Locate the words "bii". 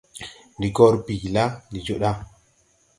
1.05-1.27